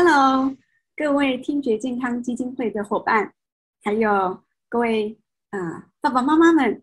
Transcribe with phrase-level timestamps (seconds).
[0.00, 0.56] Hello，
[0.94, 3.34] 各位听觉健康基金会的伙伴，
[3.82, 5.18] 还有各位
[5.50, 6.80] 啊爸爸妈妈们，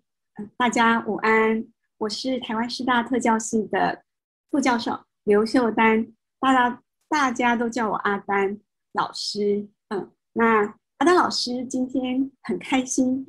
[0.58, 1.66] 大家午安！
[1.98, 4.04] 我是台湾师大特教系的
[4.52, 6.06] 副教授刘秀丹，
[6.42, 8.60] 大家大家都叫我阿丹
[8.92, 9.66] 老师。
[9.88, 10.64] 嗯，那
[10.98, 13.26] 阿丹老师今天很开心，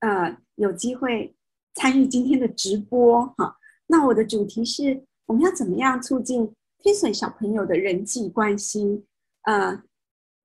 [0.00, 1.34] 呃，有机会
[1.76, 3.56] 参与今天的直播哈。
[3.86, 9.06] 那我的主题是，我们要怎么样促进天水小朋友的人际关系？
[9.50, 9.82] 呃，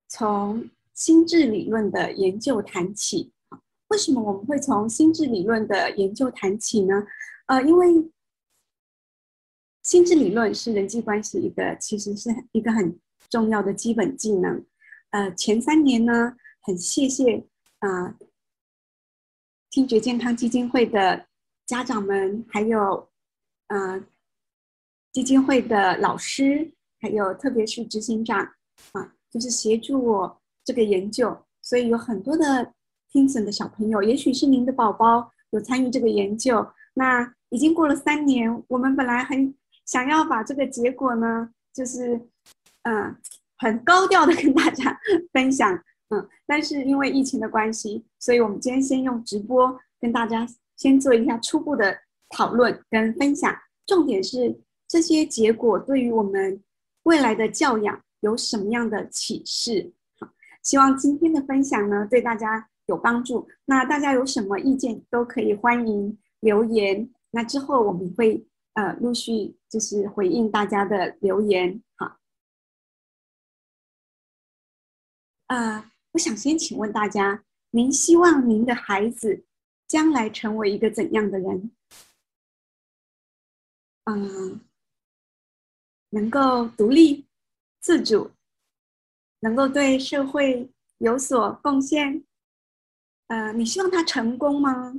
[0.08, 3.32] 从心智理论的研究谈起。
[3.86, 7.06] 为什么我们会从心智理论的研究谈起呢？
[7.46, 7.86] 呃，因为
[9.84, 12.98] 心智理论是人际关系一个，其实是一个很
[13.30, 14.66] 重要的基本技能。
[15.10, 17.46] 呃，前三年呢，很谢谢
[17.78, 18.18] 啊，
[19.70, 21.28] 听觉健康基金会的
[21.64, 23.08] 家长们，还有
[23.68, 24.04] 呃
[25.12, 28.52] 基金会的老师，还有特别是执行长。
[28.92, 32.72] 啊，就是协助我这个研究，所以有很多的
[33.10, 36.66] 听诊的小朋友，也许是您的宝宝有参与这个研究。
[36.94, 42.20] 那已经过了三年，我们本来很想要把这个结果呢，就是
[42.82, 43.14] 嗯，
[43.58, 44.98] 很高调的 跟大家
[45.32, 45.72] 分享，
[46.10, 51.96] 嗯，但是因为疫情的关系，所以我们今天先用直播跟大家先做一下初步的
[52.30, 53.54] 讨论跟分享。
[53.86, 54.58] 重点是
[54.88, 56.62] 这些结果对于我们
[57.04, 58.00] 未来的教养。
[58.26, 59.92] 有什么样的启示？
[60.18, 60.28] 好，
[60.60, 63.48] 希望今天的分享呢对大家有帮助。
[63.64, 67.08] 那大家有什么意见都可以欢迎留言。
[67.30, 68.44] 那之后我们会
[68.74, 71.80] 呃陆续就是回应大家的留言。
[71.94, 72.18] 好，
[75.46, 79.44] 呃，我想先请问大家，您希望您的孩子
[79.86, 81.70] 将来成为一个怎样的人？
[84.04, 84.60] 嗯，
[86.10, 87.25] 能够独立。
[87.86, 88.32] 自主，
[89.38, 92.24] 能够对社会有所贡献，
[93.28, 94.92] 呃，你希望他成功吗？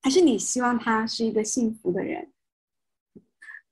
[0.00, 2.30] 还是你希望他是一个幸福的人？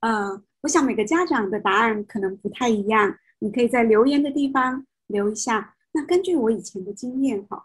[0.01, 5.77] 呃，我想每个家长的答案可能不太一样，你可以在留言的地方留一下。
[5.93, 7.65] 那根据我以前的经验，哈，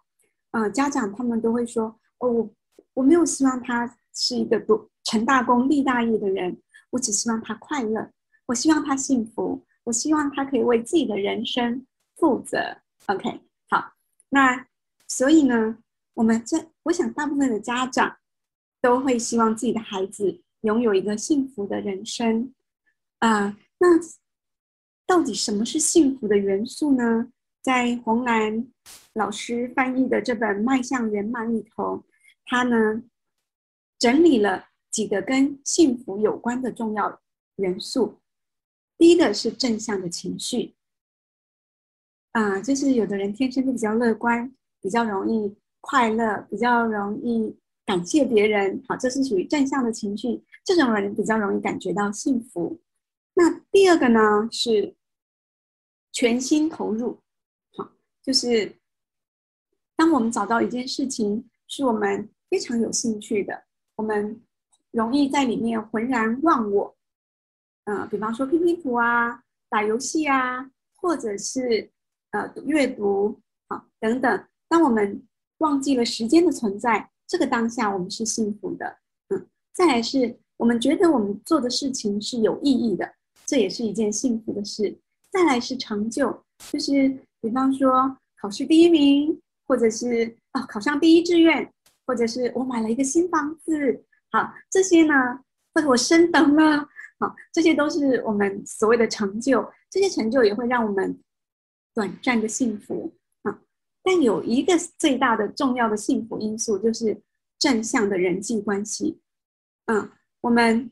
[0.51, 1.85] 呃，家长他们都会说，
[2.19, 2.53] 哦，我
[2.93, 6.61] 我没有希望他是一个多成大功立大业的人，
[6.91, 8.11] 我只希望他快乐，
[8.45, 9.65] 我希望他幸福。
[9.87, 11.87] 我希望他可以为自己的人生
[12.17, 12.59] 负责。
[13.05, 13.39] OK，
[13.69, 13.93] 好，
[14.27, 14.67] 那
[15.07, 15.77] 所以呢，
[16.13, 18.17] 我们这我想大部分的家长
[18.81, 22.53] 都会希望自己的孩子拥有一个幸福的人生。
[23.19, 23.87] 啊，那
[25.05, 27.31] 到底什么是幸福的元素呢？
[27.61, 28.67] 在红兰
[29.13, 32.03] 老师翻译的这本《迈向圆满》里头，
[32.43, 33.01] 他呢
[33.97, 37.21] 整理了几个跟幸福有关的重要
[37.55, 38.19] 元素。
[38.97, 40.73] 第一个是正向的情绪，
[42.31, 47.55] 啊，就是有的人天生就比较乐观，比较容易快乐，比较容易
[47.85, 52.81] 感谢别人，好，这是属于正向的情绪，这种人比较容易感觉到幸福。
[53.35, 54.95] 那第二个呢是
[56.11, 57.19] 全心投入，
[57.75, 57.91] 好，
[58.23, 58.79] 就是
[59.95, 63.65] 当我们找到一件事情是我们非常有兴趣的，
[63.95, 64.41] 我们
[64.89, 66.96] 容易在里面浑然忘我。
[67.89, 71.89] 嗯，比方说拼拼图啊，打游戏啊，或者是
[72.31, 73.39] 呃阅读
[73.69, 74.45] 啊等等。
[74.67, 75.23] 当我们
[75.59, 78.97] 忘记了时间的存在，这个当下我们是幸福的。
[79.29, 83.09] 嗯，再来是我们觉得我们做的事情是有意义的，
[83.45, 84.93] 这也是一件幸福的事。
[85.31, 86.43] 再来是成就，
[86.73, 91.71] 就是比方说考试第一名，或者是啊考上第一志愿，
[92.05, 94.03] 或者是我买了一个新房子。
[94.29, 95.13] 好，这些呢，
[95.73, 96.85] 或者我升等了。
[97.19, 101.19] 好，这些都是我们所谓的成就，这些成就也会让我们
[101.95, 103.11] 短暂的幸福
[103.41, 103.59] 啊。
[104.03, 107.19] 但有一个最大的重要的幸福因素，就是
[107.57, 109.19] 正向的人际关系。
[109.85, 110.11] 嗯，
[110.41, 110.91] 我们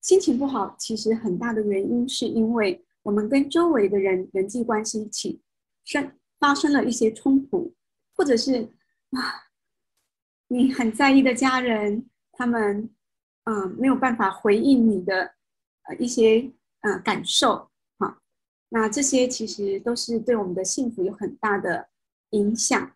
[0.00, 5.42] 心情不好，其实很大的原因是因为我们跟周围的人人际关系起
[5.84, 7.74] 生发生了一些冲突，
[8.16, 8.62] 或者是
[9.10, 9.52] 啊，
[10.46, 12.88] 你很在意的家人，他们
[13.44, 15.34] 嗯没有办法回应你的。
[15.96, 16.50] 一些
[16.80, 18.20] 呃感受哈，
[18.68, 21.88] 那这些其实都是对我们的幸福有很大的
[22.30, 22.94] 影响。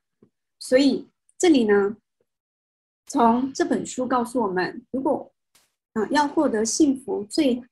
[0.59, 1.09] 所以
[1.39, 1.97] 这里呢，
[3.07, 5.33] 从这本书告诉我们，如果
[5.95, 7.63] 啊要获得幸福，最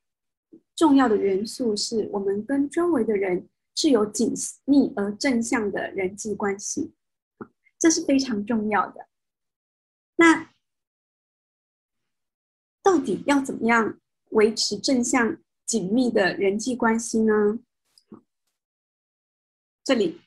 [0.74, 4.34] 重要的元素是我们跟周围的人是有紧
[4.64, 6.92] 密而正向的人际关系，
[7.78, 9.06] 这是非常重要的。
[10.16, 10.50] 那
[12.82, 13.98] 到底要怎么样？
[14.30, 15.36] 维持正向
[15.66, 17.58] 紧密的人际关系呢？
[19.84, 20.20] 这里，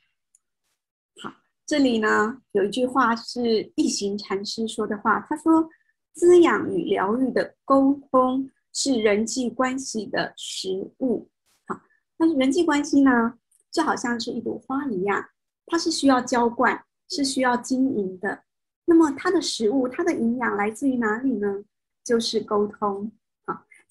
[1.21, 1.33] 好，
[1.65, 5.69] 这里呢有一句话是一行禅师说的话，他说
[6.13, 11.29] ：“滋养与疗愈的沟通是人际关系的食物。”
[11.67, 11.79] 好，
[12.17, 13.39] 但是人际关系呢，
[13.71, 15.23] 就好像是一朵花一样，
[15.67, 18.43] 它是需要浇灌，是需要经营的。
[18.85, 21.63] 那么它的食物，它的营养来自于哪里呢？
[22.03, 23.09] 就是沟通。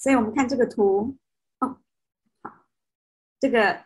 [0.03, 1.17] 所以我们看这个图。
[1.61, 1.79] 哦，
[2.43, 2.53] 好。
[3.39, 3.85] 这个，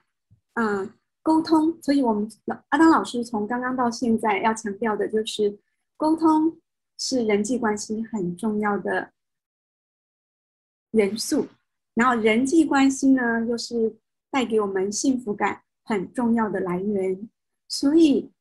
[0.55, 0.91] 嗯，
[1.23, 2.27] 沟通，所以我们
[2.71, 5.59] 阿当老师从刚刚到现在要强调的就是，
[5.99, 6.59] 沟通
[6.97, 9.13] 是人际关系很重要的
[10.93, 11.47] 元素，
[11.93, 13.95] 然后人际关系呢又是
[14.31, 17.29] 带给我们幸福感很重要的来源，
[17.69, 18.33] 所以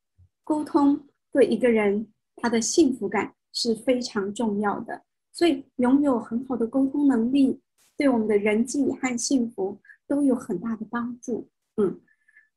[0.46, 2.08] 沟通对一个人
[2.38, 7.62] 他的幸福感是非常重要的，所以拥有很好的沟通能力，
[7.98, 9.80] 对我们的人际和幸福。
[10.08, 12.00] 都有很大的帮助，嗯，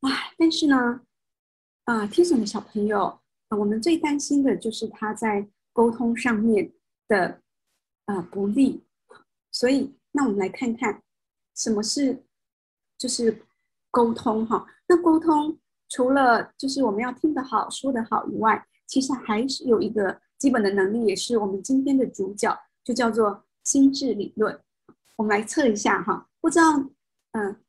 [0.00, 1.00] 啊，但是呢，
[1.84, 3.04] 啊，天选的小朋友
[3.48, 6.70] 啊，我们最担心的就是他在沟通上面
[7.06, 7.40] 的
[8.04, 8.84] 啊不利，
[9.50, 11.02] 所以，那我们来看看
[11.56, 12.22] 什么是
[12.98, 13.46] 就是
[13.90, 14.66] 沟通哈。
[14.86, 15.58] 那沟通
[15.88, 24.60] 除了就是我们要听得好、说得好以外，其实还是有一个基本的能力，也是我们今天的主角，就叫做心智理论。
[25.18, 26.78] 我们来测一下哈，不知道。
[27.32, 27.60] 嗯，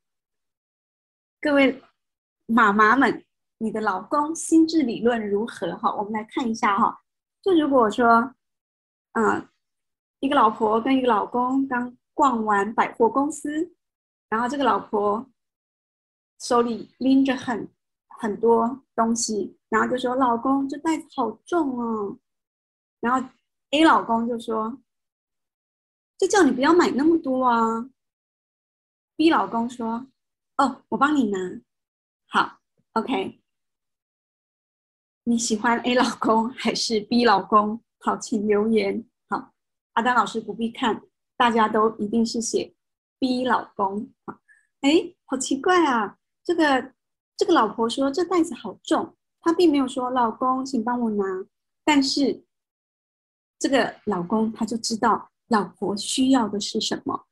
[1.41, 1.81] 各位
[2.45, 3.25] 妈妈们，
[3.57, 5.75] 你的老公心智理论如何？
[5.75, 7.01] 哈，我们来看一下哈。
[7.41, 8.35] 就如果说，
[9.13, 9.49] 嗯，
[10.19, 13.73] 一个老婆跟一个老公刚逛完百货公司，
[14.29, 15.27] 然后这个老婆
[16.39, 17.67] 手里拎着很
[18.19, 22.15] 很多东西，然后就说：“老公，这袋子好重哦。”
[23.01, 23.27] 然后
[23.71, 24.79] A 老公就说
[26.19, 27.89] ：“就叫你不要买那么多啊。”
[29.17, 30.05] B 老公说
[30.57, 31.39] ：“哦，我帮你拿。
[32.27, 32.59] 好
[32.93, 33.41] ，OK。
[35.23, 37.83] 你喜欢 A 老公还是 B 老公？
[37.99, 39.05] 好，请留言。
[39.29, 39.53] 好，
[39.93, 41.01] 阿丹老师不必看，
[41.35, 42.73] 大家都一定是写
[43.19, 44.11] B 老公。
[44.25, 44.39] 好，
[44.81, 46.17] 哎，好奇怪啊！
[46.43, 46.93] 这个
[47.35, 51.23] 这个老婆说这袋子好重，她并没有说老公，请帮我拿。
[51.83, 52.45] 但是
[53.59, 57.25] 这个老公他就知道老婆需要的是什么。”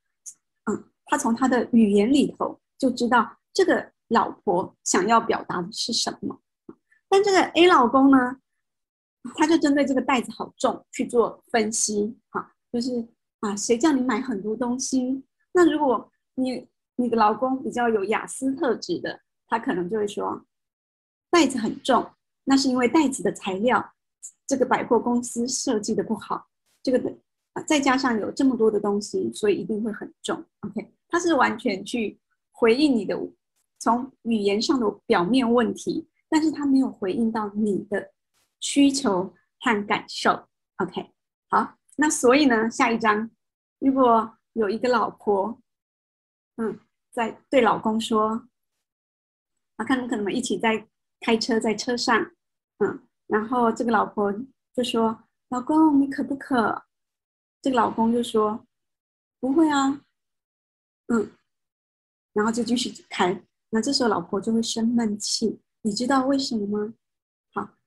[1.09, 6.41] 他从他的语言里头就知道这个老婆想要表达的是什么，
[7.07, 8.41] 但这个 A 老公呢，
[9.35, 13.07] 他就针对这个袋子好重去做分析，哈，就是
[13.39, 15.23] 啊，谁叫你买很多东西？
[15.53, 16.67] 那如果你
[16.97, 20.45] 你的老公比较有雅思特质的，他可能就会说，
[21.29, 22.11] 袋子很重，
[22.43, 23.93] 那是因为袋子的材料，
[24.45, 26.47] 这个百货公司设计的不好，
[26.83, 27.17] 这个的
[27.63, 30.43] 再加上有这么多的东西，所以一定会很重。
[30.61, 30.93] OK。
[31.09, 32.19] 他是完全去
[32.51, 33.17] 回应你的
[33.79, 38.11] 从语言上的表面问题，但是他没有回应到你的
[38.59, 40.49] 需求和感受。
[40.83, 41.09] OK，
[41.49, 43.31] 好，那所以呢，下一章
[43.79, 45.57] 如果有一个老婆，
[46.57, 46.77] 嗯，
[47.13, 48.47] 在对老公说，
[49.77, 50.85] 啊，看可能一起在
[51.21, 52.31] 开车，在车上，
[52.79, 54.33] 嗯，然后这个老婆
[54.75, 56.83] 就说：“老公，你渴不渴？”
[57.61, 58.65] 这个老公就说
[59.39, 60.01] ：“不会啊。”
[61.09, 61.31] 嗯，
[62.33, 66.93] 然后就继续开，那这时候老婆就会生闷气，你知道为什么吗？
[67.53, 67.77] 好，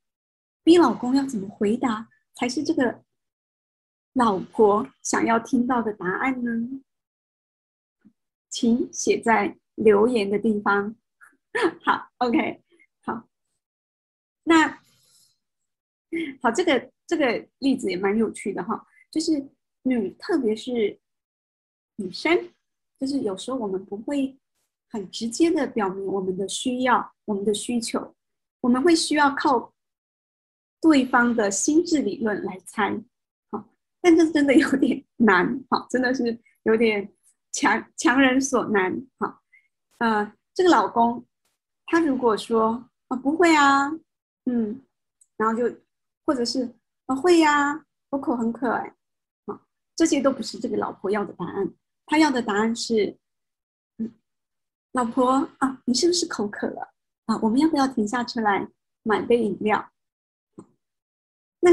[0.63, 3.05] 逼老公要怎么回答才是这个
[4.15, 6.81] 老婆想要听到的答案呢？
[8.49, 10.97] 请写在留言的地方。
[11.85, 12.63] 好，OK，
[13.03, 13.29] 好，
[14.45, 14.69] 那
[16.41, 19.47] 好，这个这个例子也蛮有趣的哈，就是
[19.83, 20.99] 女，特别是
[21.97, 22.51] 女生。
[22.99, 24.39] 就是有时候我们不会
[24.91, 28.15] 很直接的表明我们的需要、我们的需求，
[28.61, 29.73] 我们会需要靠
[30.83, 33.03] 对方的心智理论来猜，
[33.51, 33.65] 好，
[34.03, 37.11] 但这真的有点 难，好，真的是有点
[37.53, 39.41] 强强人所难，好，
[39.99, 41.25] 呃，这个老公
[41.87, 43.91] 他如果说啊不会啊，
[44.45, 44.83] 嗯，
[45.39, 45.75] 然后就
[46.27, 46.71] 或者是
[47.07, 48.95] 啊会呀，我口很渴哎，好，
[50.01, 51.71] 这些都不是这个老婆要的答案。
[52.07, 53.19] 他要的答案是：
[53.99, 54.11] 嗯，
[54.93, 56.95] 老婆啊，你是不是口渴了
[57.27, 57.39] 啊？
[57.43, 58.67] 我们要不要停下车来
[59.03, 59.91] 买杯饮料？
[61.61, 61.71] 那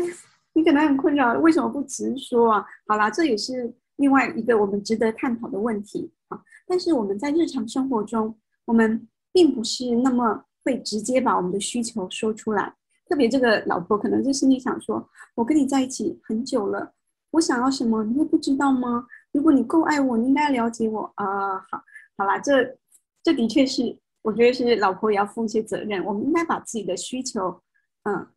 [0.51, 2.65] 你可能很困扰，为什么不直说啊？
[2.85, 6.37] 好啦，这也是另外一个我们值得探讨的问题啊。
[6.67, 12.75] 但是我们在日常生活中，我们并不是那么会直接把我们的需求说出来。
[13.07, 16.93] 特别这个老婆可能就心里想说：我跟你在一起很久了，
[17.37, 19.05] 我想要什么，你会不知道吗？
[19.31, 21.59] 如果你够爱我，你应该了解我啊。
[21.59, 21.83] 好，
[22.17, 22.75] 好啦，这
[23.21, 26.03] 这的确是我觉得是老婆也要负一些责任。
[26.03, 27.61] 我们应该把自己的需求，
[28.03, 28.27] 嗯，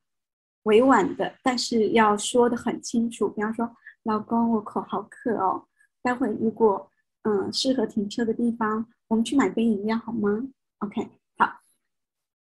[0.65, 3.31] 委婉的，但是要说的很清楚。
[3.31, 5.65] 比方说，老公，我口好渴哦，
[6.03, 6.91] 待会如果
[7.23, 10.47] 嗯适合停车的地方，我们去买杯饮料好吗
[10.81, 11.51] ？OK，好。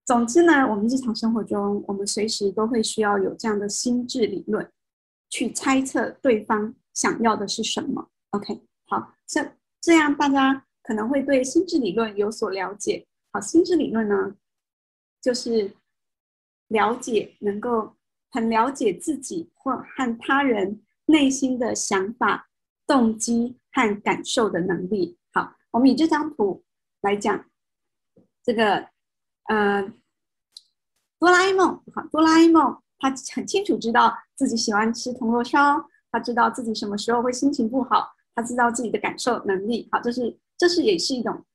[0.05, 4.71] 总之呢，我们日常生活中，我们随时都会需要有这样的心智理论，
[5.36, 8.10] 去猜测对方想要的是什么。
[8.30, 13.06] OK，好，这这样大家可能会对心智理论有所了解。
[13.34, 14.38] 好，心智理论呢，
[15.22, 15.75] 就是
[16.70, 17.98] 了解能够
[18.32, 22.50] 很了解自己或和他人内心的想法、
[22.88, 25.18] 动机和感受的能力。
[25.34, 26.63] 好，我们以这张图
[27.01, 27.46] 来讲，
[28.42, 28.88] 这个
[29.50, 29.84] 呃，
[31.20, 35.60] 哆啦 A 梦，好，哆啦 A 梦他很清楚知道自己喜欢吃铜锣烧，
[36.12, 38.14] 他知道自己什么时候会心情不好。
[38.34, 41.46] 他知道自己的感受能力，好，这是这是也是一种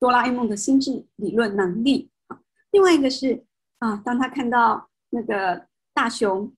[0.00, 2.10] 哆啦 A 梦的心智理论能力。
[2.70, 3.44] 另外一个是
[3.80, 6.50] 啊，当他看到那个大熊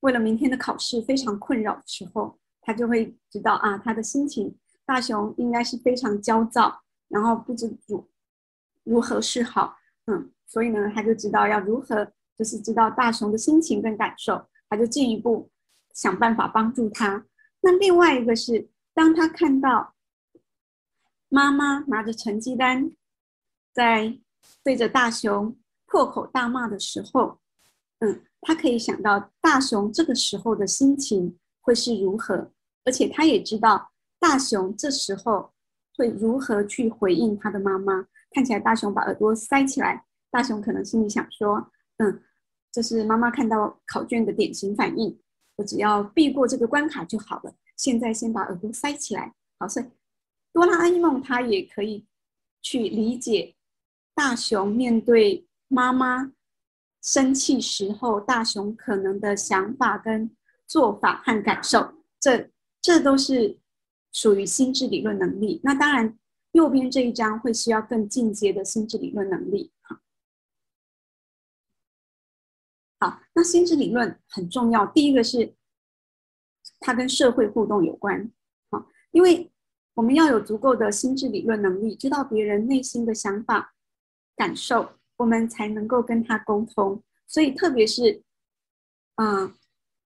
[0.00, 8.06] 为了明天的考试非常困扰的时候，他就会知道啊，他的心情，大熊应该是非常焦躁，然后不知如
[8.84, 9.76] 如何是好，
[10.08, 15.50] 嗯，所以呢，他就知道要如何，就是知道大熊的心情跟感受，他就进一步
[15.94, 17.26] 想办法帮助他。
[17.60, 18.68] 那另外一个是。
[18.94, 19.94] 当他看到
[21.30, 22.92] 妈妈拿着成绩单
[23.72, 24.18] 在
[24.62, 27.38] 对着大熊破口大骂的时候，
[28.00, 32.52] 嗯，他可以想到大熊这个时候的心情会是如何，
[32.84, 35.50] 而且他也知道大熊这时候
[35.96, 38.06] 会如何去回应他的妈妈。
[38.32, 42.22] 看起来大熊把耳朵塞起来，大熊可能心里想说：“嗯，
[42.70, 45.18] 这是妈妈看到考卷的典型反应，
[45.56, 49.86] 我只要避过这个关卡就好了。”现在先把耳朵塞起来，好，所以
[50.52, 52.06] 哆啦 A 梦他也可以
[52.60, 53.56] 去理解
[54.14, 56.32] 大雄面对妈妈
[57.02, 60.30] 生气时候，大雄可能的想法跟
[60.68, 62.48] 做法和感受，这
[62.80, 63.58] 这都是
[64.12, 65.60] 属于心智理论能力。
[65.64, 66.16] 那当然，
[66.52, 69.72] 右边这一章会需要更进阶的心智理论能力。
[73.34, 75.54] 那心智理论很重要，第一个是。
[76.84, 78.28] 它跟社会互动有关，
[78.68, 79.52] 好，因为
[79.94, 83.72] 我们要有足够的心智理论能力，知道别人内心的想法、
[84.34, 87.00] 感受，我们才能够跟他沟通。
[87.28, 88.20] 所以，特别是，
[89.14, 89.54] 嗯，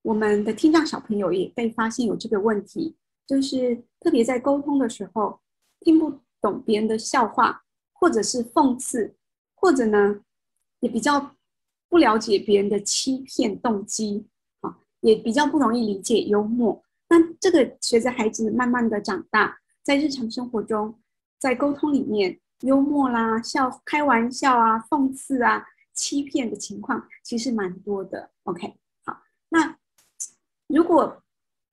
[0.01, 2.95] 我们的听障小朋友也被发现有这个问题，
[3.27, 5.39] 就是特别在沟通的时候，
[5.81, 9.15] 听不懂别人的笑话，或者是讽刺，
[9.53, 10.21] 或者呢，
[10.79, 11.34] 也比较
[11.89, 14.27] 不了解别人的欺骗动机。
[14.61, 16.83] 啊也比较不容易理解幽默。
[17.09, 20.99] 那这个随着孩子慢慢的长大，在日常生活中，
[21.37, 25.63] 在沟通里面，幽默啦、笑、开玩笑啊、讽刺啊、
[25.93, 28.31] 欺骗的情况其实蛮多的。
[28.45, 28.73] OK，
[29.05, 29.77] 好，那
[30.65, 31.21] 如果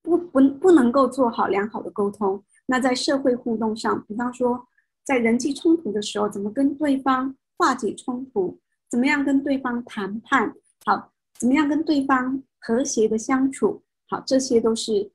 [0.03, 4.69] 不不不能够做好良好的沟通，那在社会互动上，比方说
[5.05, 8.61] 在人际冲突的时候，怎么跟对方化解冲突？
[8.93, 10.55] 怎么样跟对方谈判？
[10.85, 12.43] 好，怎么样跟对方？
[12.59, 15.11] 和谐的相处，好，这些都是，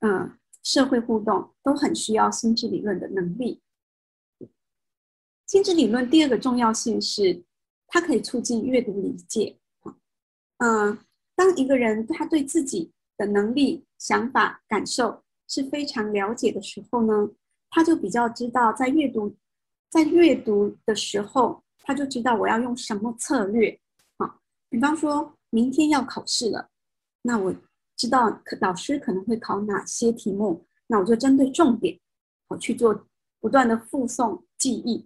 [0.00, 3.62] 嗯，社会互动都很需要心智理论的能力。
[5.46, 7.44] 心智理论第二个重要性是，
[7.86, 9.56] 它可以促进阅读理解。
[10.58, 10.98] 嗯，
[11.36, 17.30] 当一个人他对自己的能力、想法、感受是非常了解的时候呢，
[17.70, 19.36] 他就比较知道在阅读，
[19.88, 23.76] 在阅读的时候，他就知道我要用什么策略。
[24.16, 26.68] 好，比方说明天要考试了。
[27.20, 27.52] 那我
[27.96, 31.98] 知道老师可能会考哪些题目，那我就针对重点，
[32.46, 33.08] 我去做
[33.40, 35.04] 不断的复诵记忆。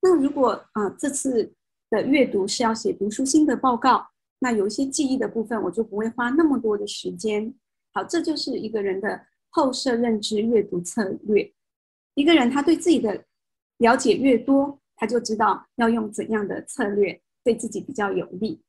[0.00, 1.52] 那如果啊这次
[1.90, 4.06] 的阅读是要写读书心得报告，
[4.38, 7.52] 那有一些记忆的部分我就不会花那么多的时间。
[7.94, 11.52] 好，这就是一个人的后设认知阅读策略。
[12.14, 13.24] 一个人他对自己的
[13.78, 18.60] 了解越多，他就知道要用怎样的策略对自己比较有利。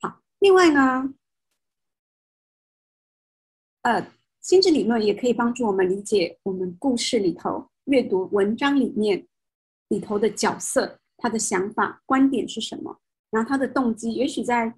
[0.00, 1.14] 好，另外呢。
[3.82, 4.06] 呃，
[4.40, 9.26] 心智理论也可以帮助我们理解我们故事里头、阅读文章里面
[9.88, 13.00] 里头的角色，他的想法、观点是什么，
[13.32, 14.72] 然后他的动机，也许在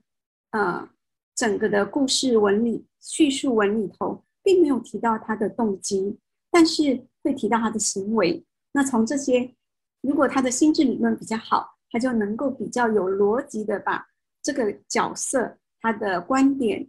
[0.52, 0.88] 呃
[1.34, 6.18] 整个的故事文里、叙述文里头，并没有提到他的动机，
[6.50, 8.42] 但是会提到他的行为。
[8.72, 9.54] 那从这些，
[10.04, 14.06] 如果他的心智理论比较好，他就能够比较有逻辑的把
[14.42, 16.88] 这个角色他的观点、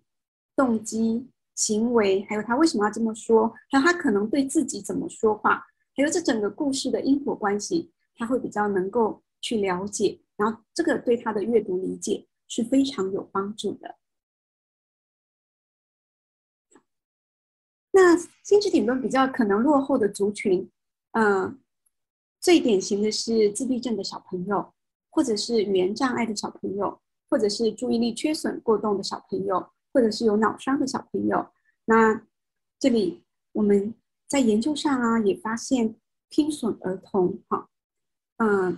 [0.55, 1.31] 动机。
[1.57, 13.95] 行为，还有他为什么要这么说，还有他可能对自己怎么说话，还有这整个故事的因果关系，他会比较能够去了解，然后这个对他的阅读理解是非常有帮助的。
[17.91, 20.69] 那心智理论比较可能落后的族群，
[21.13, 21.57] 嗯，
[22.45, 24.71] 最典型的是自闭症的小朋友，
[25.09, 31.43] 或者是语言障碍的小朋友，或者是注意力缺损过动的小朋友，或者是有脑伤的小朋友。
[31.85, 32.27] 那
[32.79, 33.91] 这里我们
[34.27, 35.95] 在研究上啊，也发现
[36.29, 37.67] 听损儿童，哈，
[38.37, 38.77] 嗯，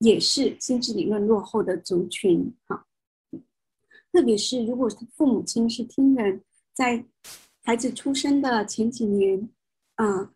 [0.00, 2.86] 也是心智理论落后的族群，哈，
[4.12, 4.86] 特别是如果
[5.16, 6.44] 父母亲是听人。
[6.74, 7.02] 在
[7.64, 9.48] 孩子出生的前几年，
[9.96, 10.30] 嗯，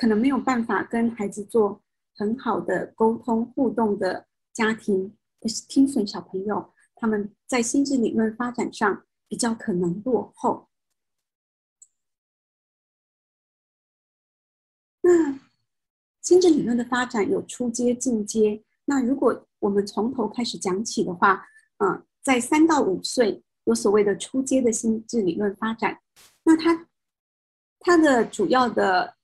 [0.00, 1.82] 可能没有办法跟孩子做
[2.14, 10.68] 很好的沟通互动的家庭，是听损小朋友，他们在心智理论发展上比较可能落后。
[15.00, 15.38] 那
[16.22, 18.62] 心智理论的发展有初阶、进阶。
[18.84, 21.46] 那如果我们从头开始讲起的话，
[21.78, 23.42] 嗯，在三到五岁。
[23.64, 26.00] 有所谓的初阶的心智理论发展，
[26.42, 26.88] 那它
[27.80, 29.14] 它的主要的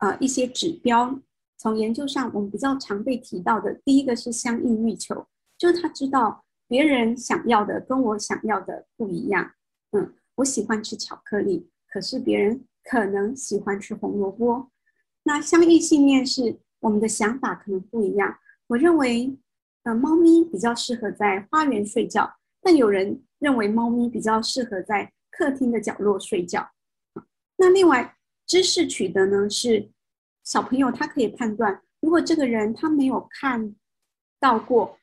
[0.00, 1.18] 呃一些指标，
[1.56, 5.26] 从研究上我们比较常被提到的，第一个是相应欲求，
[5.56, 9.52] 就是他知道别人想要的跟我想要的不一样。
[9.92, 14.70] 嗯，我喜欢吃巧克力，可是别人可能喜欢吃红萝卜。
[15.22, 18.36] 那相应信念是我们的想法可能不一样。
[18.66, 19.38] 我认为，
[19.84, 23.22] 呃，猫咪比较适合在花园睡觉，但有人。
[23.40, 26.72] 认为猫咪比较适合在客厅的角落睡觉。
[27.56, 28.18] 那另外
[28.50, 29.88] 知识取得呢，是
[30.42, 33.76] 小朋友他可以判断，如果这个人他没有看
[34.40, 34.98] 到过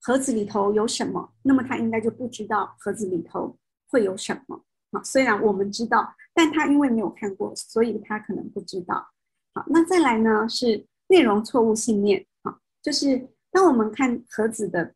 [0.00, 3.54] 盒子里头有什么，那么他应该就不知道盒子里头
[3.88, 4.64] 会有什么。
[4.92, 9.06] 啊，虽然我们知道，但他因为没有看过，所以他可能不知道。
[9.52, 12.26] 好，那再来呢是内容错误信念。
[12.44, 14.94] 啊，就是当我们看盒子的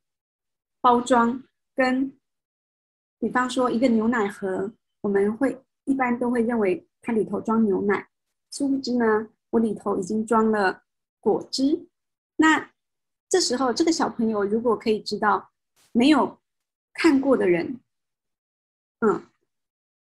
[0.81, 2.11] 包装跟
[3.19, 8.09] 比方说，一个牛奶盒，我们会一般都会认为它里头装牛奶，
[8.51, 10.83] 殊不知呢，我里头已经装了
[11.21, 11.87] 果汁。
[12.37, 12.71] 那
[13.29, 15.51] 这时候，这个小朋友如果可以知道，
[15.93, 16.39] 没有
[16.95, 17.79] 看过的人，
[19.01, 19.27] 嗯，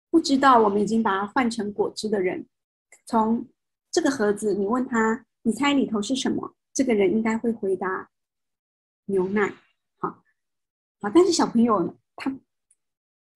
[0.09, 2.45] 不知道我们已经把它换成果汁的人，
[3.05, 3.47] 从
[3.89, 6.53] 这个盒子，你问他，你猜里头是什么？
[6.73, 8.09] 这个人应该会回答
[9.05, 9.53] 牛奶。
[9.99, 10.09] 好，
[10.99, 12.31] 好，但是小朋友他。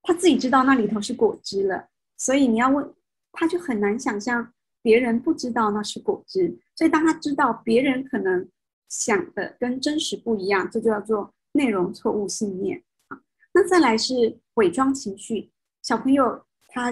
[0.08, 2.94] 他自己知道那里头是果汁了，所以你要问，
[3.36, 6.58] 他就很难想象别人不知道那是果汁。
[6.76, 8.50] 所以当他知道别人可能
[8.90, 13.20] 想的跟真实不一样，这就叫做内容错误信念啊。
[13.54, 16.92] 那再来是伪装情绪，小朋友他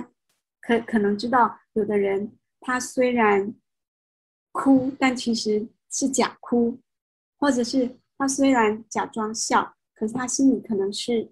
[0.61, 3.53] 可可能知道，有的人他虽然
[4.51, 6.79] 哭，但其实是假哭，
[7.37, 11.31] 或者是他虽然假装笑，可是他心里可能是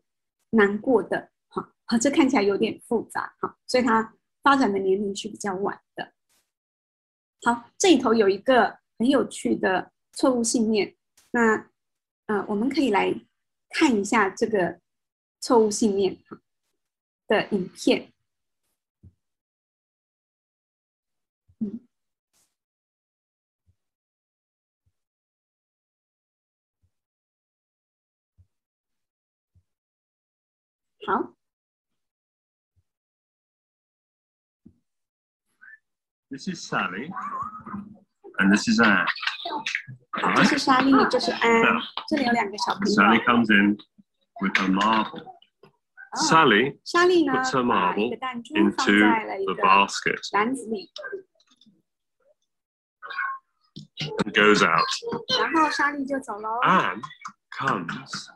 [0.50, 1.30] 难过的。
[1.48, 1.66] 好，
[1.98, 6.14] 这看起来有点复杂哈，所以他发展的年龄是比较晚的。
[7.44, 10.96] 好，这里头有一个很有趣的错误信念，
[11.32, 11.70] 那
[12.28, 13.14] 呃，我们可以来
[13.70, 14.80] 看一下这个
[15.40, 16.18] 错误信念
[17.28, 18.12] 的影片。
[21.60, 21.80] 嗯，
[31.08, 31.41] 好。
[36.31, 37.11] This is Sally,
[38.39, 39.07] and this is Anne.
[40.37, 41.63] 这是莎莉，这是安。
[42.09, 42.93] 这里有两个小朋友。
[42.93, 43.77] Sally comes in
[44.41, 45.25] with a marble.
[46.15, 50.91] Sally 莎莉呢 puts her 把一 marble 个弹珠 into 放在了一 the 个 basket 篮子里，
[54.25, 54.85] and goes out.
[55.39, 56.59] 然后莎莉就走喽。
[56.63, 57.03] Anne
[57.57, 58.27] comes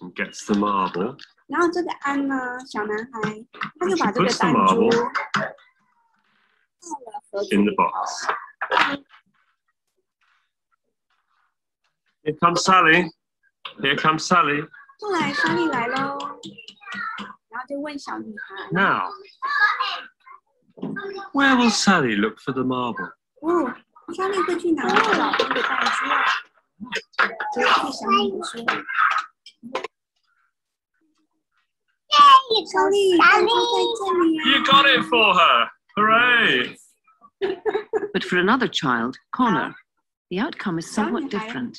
[0.00, 1.16] and gets the marble
[1.46, 3.44] 然后这个安呢，小男孩，
[3.80, 5.43] 他就 and 把 she 这个 puts the 弹珠 marble 放了盒子
[7.50, 7.82] in 里 the 头。
[7.84, 8.26] box.
[12.22, 13.10] Here comes Sally.
[13.80, 14.66] Here comes Sally.
[14.98, 16.18] 后来莎莉来喽，
[17.48, 19.10] 然后就问小女孩 Now,
[21.32, 23.12] where will Sally look for the marble?
[23.40, 23.74] 哦，
[24.14, 26.24] 莎莉会去拿那个老公的弹珠啊？
[27.54, 28.66] 结果对小女孩说：“
[32.66, 35.70] 莎莉，弹珠在这里啊 You got it for her!
[35.97, 36.75] Hooray!
[38.13, 39.75] But for another child, Connor,
[40.29, 41.77] the outcome is somewhat Sorry, I- different.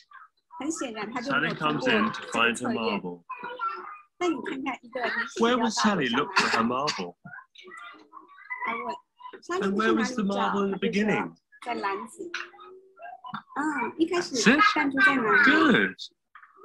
[0.58, 3.00] 很显然，他就没 Sally 有通 comes 过 in to 这个 find 测 her 验。
[3.00, 3.22] marble.
[4.18, 7.16] 那你看看一个年纪比 Where 较 will 大的 Sally 小 look for 孩 her marble?
[8.64, 8.96] 他问
[9.44, 11.34] ：“莎莉 And 你去 where 哪 was the 里找？” marble in the 他就说 beginning?
[11.66, 12.32] 在篮子。
[13.54, 13.60] 啊，
[13.98, 14.74] 一开始 That's it.
[14.74, 15.94] 弹珠在哪里？Good.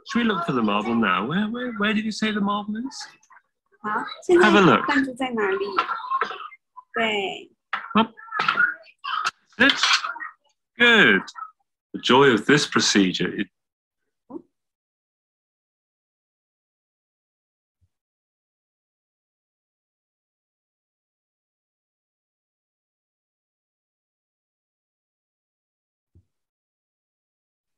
[0.07, 1.25] Should we look for the marble now?
[1.27, 2.95] Where, where, where did you say the marble is?
[3.81, 4.85] 好，现在 Have a look.
[6.93, 7.51] 对
[9.57, 10.01] ，That's it.
[10.77, 11.23] Good.
[11.93, 13.49] The joy of this procedure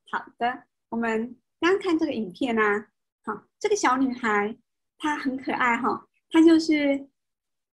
[0.09, 2.87] 好的，我们刚刚看这个影片啊，
[3.25, 4.55] 好，这个小女孩
[4.99, 7.09] 她很可爱哈、她就是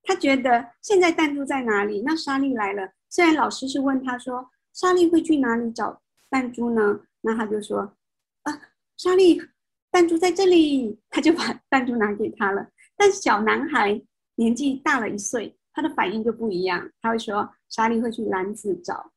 [0.09, 2.01] 他觉得现在弹珠在哪里？
[2.03, 7.01] 那莎莉来了，虽然老师是问他说莎莉会去哪里找弹珠呢？
[7.21, 7.81] 那他就说
[8.41, 8.61] 啊，
[8.97, 9.39] 莎莉，
[9.91, 12.67] 弹珠在这里，他就把弹珠拿给他了。
[12.97, 14.01] 但小男孩
[14.33, 19.11] 年纪大了一岁，他的反应就不一样，他会说莎莉会去篮子找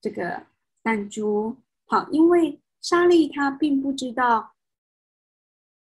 [0.00, 0.46] 这个
[0.82, 1.54] 弹珠。
[1.84, 4.52] 好，因为莎莉她并不知道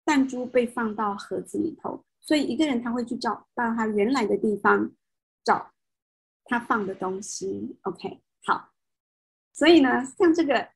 [0.04, 4.90] 弹珠被放到盒子里头，所以一个人他会去找到他原来的地方
[5.44, 5.72] 找
[6.44, 7.76] 他放的东西。
[7.82, 8.70] OK，好，
[9.52, 10.68] 所以呢，像这个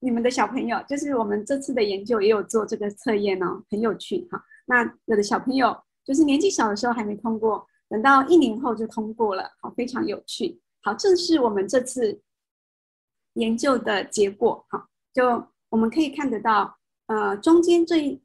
[0.00, 4.42] 你们的小朋友，就是我们这次的研究也有做这个测验哦，很有趣哈。
[4.66, 10.60] 那有的小朋友就是年纪小的时候还没通过，等到一年后就通过了，好，非常有趣。
[10.82, 12.22] 好，这是我们这次
[13.34, 14.64] 研究的结果。
[14.70, 18.22] 好，就我们可以看得到，呃，中间这一，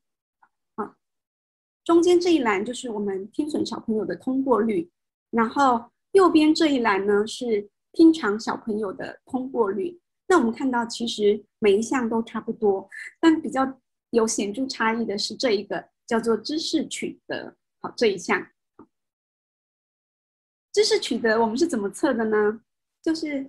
[1.86, 4.91] 中间这一栏就是我们听损小朋友的通过率，
[5.30, 10.02] 然后右边这一栏呢是听长小朋友的通过率。
[10.28, 17.56] 那我们看到，其实每一项都差不多，但比较有显著差异的是这一个叫做知识取得。
[17.80, 18.48] 好，这一项。
[20.74, 22.62] 知识取得我们是怎么测的呢？
[23.04, 23.48] 就是，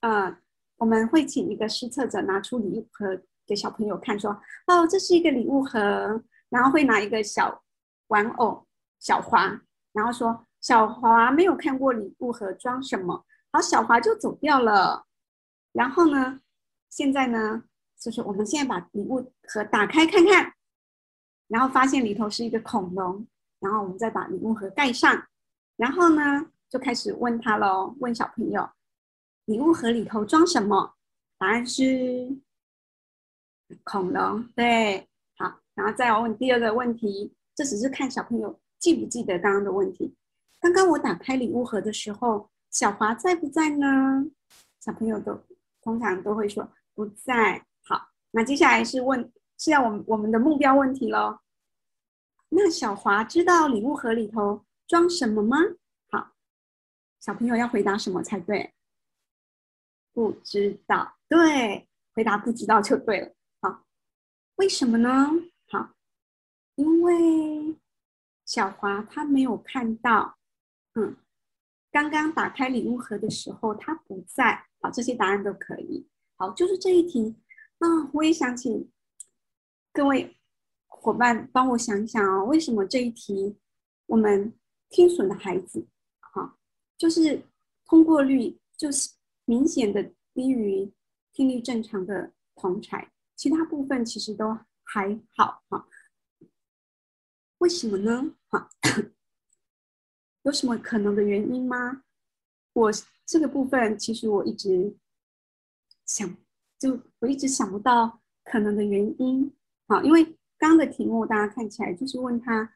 [0.00, 0.36] 呃，
[0.78, 4.32] 我们会请一个施测者拿出礼物盒给小朋友看，说，
[4.66, 5.80] 哦，这是一个礼物盒，
[6.48, 7.62] 然后会拿一个小
[8.08, 8.66] 玩偶
[8.98, 9.60] 小华，
[9.92, 15.06] 然后说小华没有看过礼物盒装什么，好，小华就走掉了。
[15.72, 16.40] 然后呢，
[16.90, 17.62] 现在呢，
[17.98, 20.52] 就是我们现在把礼物盒打开看看，
[21.46, 23.26] 然后发现里头是一个恐龙，
[23.60, 25.26] 然后我们再把礼物盒盖上，
[25.76, 28.68] 然后呢，就开始问他喽，问小朋友，
[29.44, 30.94] 礼物盒里头装什么？
[31.38, 32.36] 答案是
[33.84, 40.14] 恐龙，对，好，然后再问第二个问题，这只是看小朋友记不记得刚刚的问题。
[40.60, 44.24] 刚刚我打开礼物盒的时候，小华在不在呢？
[44.78, 45.42] 小朋友都
[45.82, 47.66] 通常都会说不在。
[47.82, 51.40] 好，那接下来是问，是要我们我们的目标问题喽。
[52.50, 55.56] 那小华知道礼物盒里头装什么吗？
[56.12, 56.34] 好，
[57.18, 58.72] 小朋友要回答什么才对？
[60.12, 63.32] 不知道，对，回答不知道就对了。
[63.60, 63.82] 好，
[64.54, 65.32] 为什么呢？
[66.78, 67.76] 因为
[68.44, 70.38] 小华他没有看到，
[70.94, 71.16] 嗯，
[71.90, 74.64] 刚刚打开礼物盒的时候他不在。
[74.80, 76.06] 好，这些答案都可以。
[76.36, 77.34] 好，就是这一题
[77.78, 78.88] 啊，我也想请
[79.92, 80.36] 各位
[80.86, 83.58] 伙伴帮我想想哦，为什么这一题
[84.06, 84.54] 我们
[84.88, 85.84] 听损的孩子，
[86.20, 86.56] 哈，
[86.96, 87.42] 就是
[87.86, 89.10] 通过率就是
[89.46, 90.00] 明显的
[90.32, 90.88] 低于
[91.32, 95.84] 听力正常的同才，其他部分其实都还好哈。
[97.58, 98.34] 为什么呢？
[98.48, 98.70] 哈，
[100.42, 102.02] 有什么可能的原因吗？
[102.72, 102.90] 我
[103.26, 104.96] 这个部分其实我一直
[106.06, 106.36] 想，
[106.78, 109.52] 就我一直想不到可能的原因。
[109.88, 110.24] 好，因为
[110.56, 112.74] 刚刚的题目大家看起来就是问他，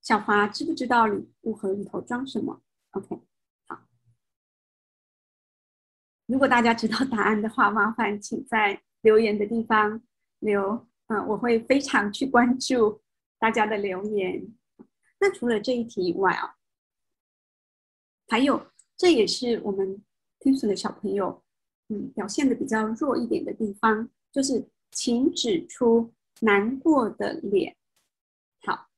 [0.00, 3.20] 小华知不知道礼物盒里头装什么？OK，
[3.66, 3.80] 好。
[6.26, 10.00] 如果大家知道答案的话，麻烦请在留言的地方
[10.38, 13.02] 留，嗯，我会非常去关注
[13.38, 14.46] 大家的留言。
[15.20, 16.56] 那除了这一题以外啊，
[18.28, 18.70] 还有。
[19.00, 20.04] 这也是我们
[20.40, 21.44] 听损的小朋友，
[21.86, 27.76] 嗯，表现的比较弱一点的地方，就是请指出难过的脸。
[28.66, 28.88] 好，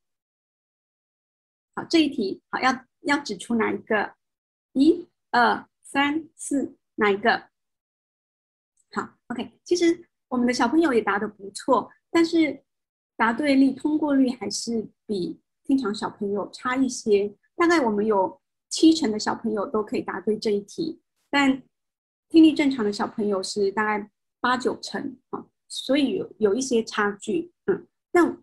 [1.74, 4.14] 好，这一题好要要指出哪一个？
[4.72, 7.50] 一、二、三、四，哪一个？
[8.92, 9.53] 好，OK。
[9.64, 12.64] 其实我们的小朋友也答的不错，但是
[13.20, 17.37] 答对率、通过率还是比正常小朋友差一些。
[17.54, 18.40] 大概我们有。
[18.72, 21.61] 七成的小朋友都可以答对这一题，但
[22.28, 27.52] 听力正常的小朋友是大概八九成啊，所以有有一些差距。
[27.66, 28.38] 嗯，那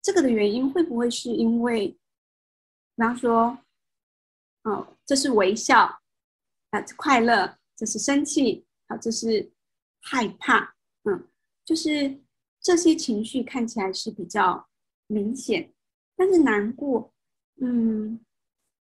[0.00, 1.98] 这个的原因会不会是因为，比
[2.96, 3.58] 方说，
[4.62, 6.00] 哦，这是微笑，
[6.70, 9.52] 啊，快乐，这是生气，好，这是
[10.00, 11.28] 害怕，嗯，
[11.62, 12.18] 就是
[12.62, 14.68] 这些情绪看起来是比较
[15.08, 15.72] 明显，
[16.16, 17.12] 但是难过，
[17.56, 18.24] 嗯，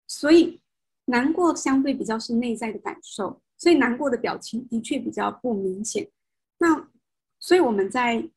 [0.06, 0.60] 所以
[1.04, 6.10] 难过相对比较是内在的感受，所以难过的表情的确比较不明显。
[6.58, 6.90] 那
[7.38, 8.28] 所以我们在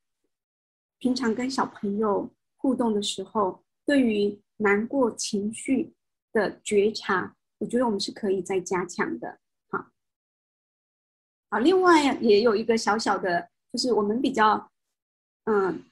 [0.99, 5.93] 平常跟小朋友互动的时候，对于难过情绪
[6.33, 9.39] 的觉察，我觉得我们是可以再加强的。
[9.69, 9.89] 好，
[11.49, 14.70] 好另外也有一个小小的，就是我们比较，
[15.45, 15.83] 嗯，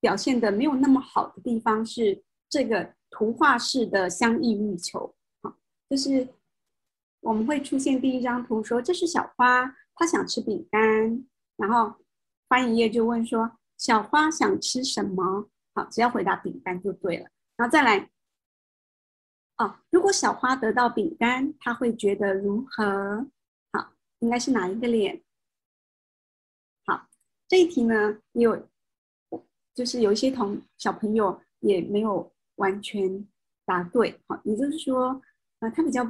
[0.00, 5.14] 表现的没有那么好的地方是这个图画式的相异欲求。
[5.42, 5.56] 好，
[5.88, 6.28] 就是
[7.20, 11.24] 我们会出现第一张图，说这是小花，她想吃饼干，
[11.56, 11.94] 然后
[12.48, 15.48] 翻一页就问说小花想吃什么？
[15.74, 17.28] 好，只要回答饼干就对了。
[17.56, 18.10] 然后再来，
[19.58, 23.26] 哦，如果小花得到饼干，她会觉得如何？
[23.72, 25.22] 好应该是哪一个脸？
[27.54, 28.68] 这一题呢，有，
[29.72, 33.24] 就是有一些同小朋友也没有完全
[33.64, 34.20] 答对。
[34.26, 35.22] 好，也就是说，
[35.60, 36.04] 呃，他比较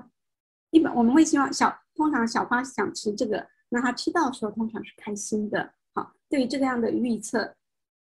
[0.70, 5.74] 一般，我们会希望小，通常小花想吃这个，那他吃到的时候通常是开心的。
[5.92, 7.54] 好，对于这个样的预测，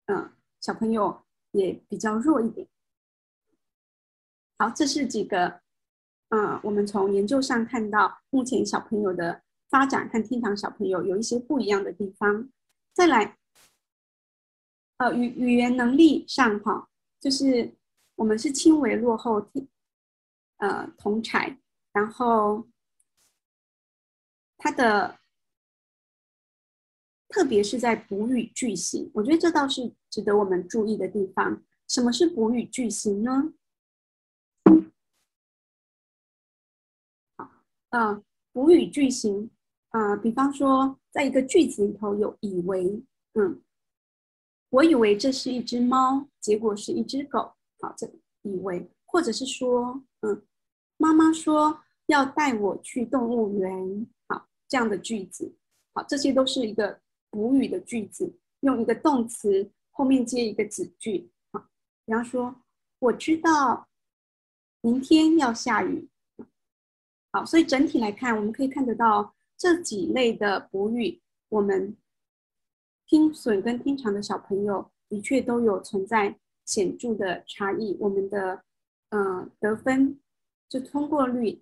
[0.08, 1.24] 嗯，小朋友
[1.54, 2.68] 也比较弱一点。
[4.58, 5.62] 好，这是几个，
[6.32, 9.44] 嗯，我们从研究上看到目前小朋友的。
[9.70, 12.50] 发展和天堂小朋友有一些不一样的地方。
[13.00, 13.38] 再来，
[14.98, 16.90] 呃，语语言能力上哈，
[17.22, 17.74] 就是
[18.16, 19.36] 我们是轻微落后，
[20.58, 21.58] 呃，同才，
[21.94, 22.68] 然后
[24.58, 25.18] 他的，
[27.30, 31.64] 特别是在补语句型，我觉得这倒是值得我们注意的地方。
[31.88, 33.54] 什么是补语句型呢？
[37.38, 37.50] 好，
[37.92, 39.50] 嗯，补语句型。
[39.92, 43.62] 啊，比方说，在一个句子里头有以为，嗯，
[44.70, 47.52] 我以为这是一只猫，结果是一只狗。
[47.82, 48.08] 好，这
[48.44, 50.46] 以为，或者是说，嗯，
[50.98, 54.08] 妈妈说要带我去动物园。
[54.28, 55.52] 好，这样的句子，
[55.94, 57.00] 好，这些都是一个
[57.32, 61.32] 补语的句子，用一个动词后面接一个子句。
[61.52, 61.68] 好，
[62.06, 62.56] 比方说，
[63.00, 63.88] 我知道
[64.82, 66.08] 明天要下雨。
[67.32, 69.34] 好，所以整体来看，我们可以看得到。
[69.60, 71.98] 这几类的补语，我们
[73.06, 77.98] 听损跟听长的小朋友的确都有存在显著的差异。
[78.00, 78.64] 我们的
[79.10, 80.18] 呃得分
[80.70, 81.62] 就通过率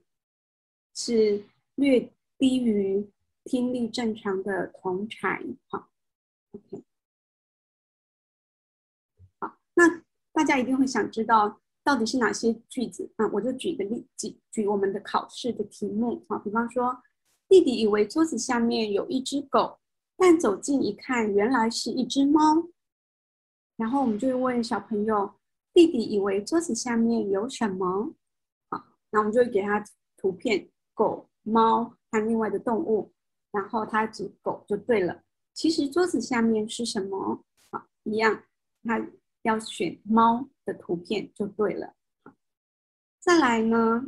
[0.94, 3.10] 是略低于
[3.46, 5.44] 听力正常的同才。
[5.68, 5.90] 好
[6.52, 6.84] ，OK，
[9.40, 13.28] 好，那大家一定会想知道到底是哪些句子啊？
[13.34, 16.96] 我就举个例，举举我们的考试的题目啊，比方说。
[17.50, 19.80] 弟弟以为桌子下面有一只狗，
[20.18, 22.68] 但走近一看，原来是一只猫。
[23.78, 25.34] 然后我们就会问小朋友
[25.74, 28.14] ：“弟弟以为桌子下面有什么？”
[28.70, 29.82] 好，那我们就会给他
[30.18, 33.14] 图片：狗、猫和另外的动物。
[33.52, 35.24] 然后他指狗就对了。
[35.54, 37.44] 其实桌子下面是什么？
[37.72, 38.44] 好，一样，
[38.84, 39.08] 他
[39.44, 41.94] 要选猫的图片就对了。
[43.20, 44.08] 再来呢，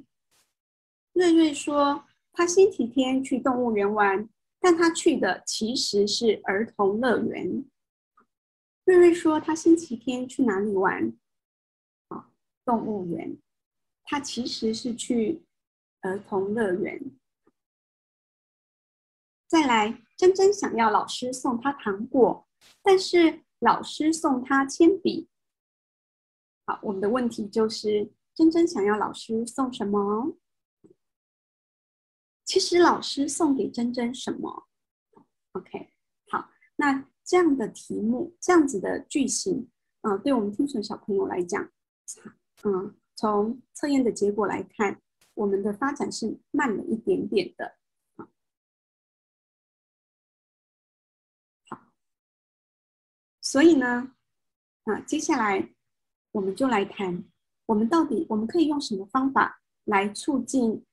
[1.13, 2.03] 瑞瑞说。
[2.39, 4.29] 他星期天去动物园玩，
[4.61, 7.65] 但他去的其实是儿童乐园。
[8.85, 11.13] 瑞瑞说他星期天去哪里玩？
[12.07, 12.31] 啊，
[12.63, 13.37] 动物园。
[14.05, 15.43] 他其实是去
[15.99, 17.11] 儿童乐园。
[19.45, 22.47] 再来，珍珍想要老师送他糖果，
[22.81, 25.27] 但是老师送他铅笔。
[26.65, 30.37] 好，我们的问题就是，珍珍想要老师送什么？
[32.49, 34.67] 其实老师送给珍珍什么
[35.51, 35.93] ？OK，
[36.31, 39.69] 好，那这样的题目，这样子的句型，
[40.01, 41.69] 啊，对我们听损小朋友来讲，
[42.63, 44.99] 嗯，从测验的结果来看，
[45.35, 47.77] 我们的发展是慢了一点点的。
[51.67, 51.77] 好，
[53.41, 54.15] 所以呢，
[54.85, 55.69] 啊，接下来
[56.31, 57.23] 我们就来谈，
[57.67, 60.83] 我们到底我们可以用什么方法来促进？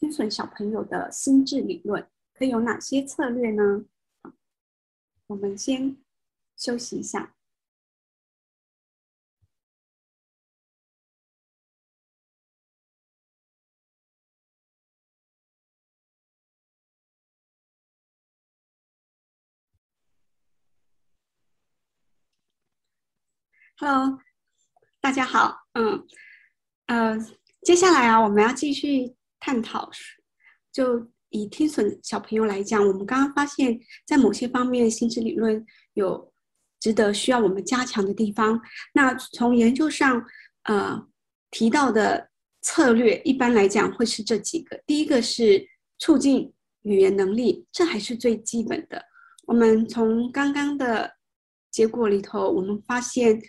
[0.00, 3.84] 听损小朋友的心智理论可以有哪些策略呢？
[5.26, 5.98] 我们先
[6.56, 7.34] 休息一下。
[23.76, 24.18] Hello，
[25.00, 25.66] 大家好。
[25.74, 26.06] 嗯，
[26.86, 27.18] 呃，
[27.62, 29.19] 接下来啊，我们要继续。
[29.40, 29.90] 探讨
[30.70, 36.32] 就以听损小朋友来讲，我们刚刚发现，在某些方面，心智理论有
[36.78, 38.60] 值得需要我们加强的地方。
[38.92, 40.24] 那从研究上，
[40.64, 41.08] 呃，
[41.50, 44.80] 提到的策略，一般来讲会是这几个。
[44.86, 45.66] 第一个是
[45.98, 49.04] 促进语言能力，这还是最基本的。
[49.46, 51.12] 我们从刚刚的
[51.70, 53.40] 结果里头，我们发现，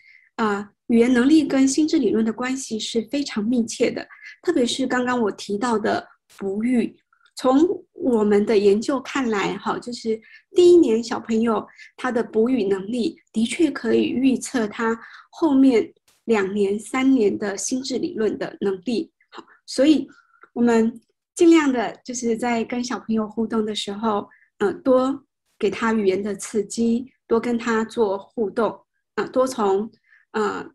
[0.42, 4.04] 啊，语言能力跟心智理论的关系是非常密切的。
[4.42, 6.04] 特别是刚刚我提到的
[6.40, 6.98] 哺语，
[7.36, 10.20] 从我们的研究看来，哈，就是
[10.56, 11.64] 第一年小朋友
[11.96, 15.00] 他的补语能力的确可以预测他
[15.30, 19.12] 后面两年、三年的心智理论的能力。
[19.30, 20.08] 好，所以
[20.54, 21.00] 我们
[21.36, 24.28] 尽量的就是在跟小朋友互动的时候，
[24.58, 25.24] 嗯，多。
[25.60, 28.76] 给他语言的刺激，多跟他做互动，
[29.14, 29.88] 啊，多从，
[30.32, 30.66] 呃，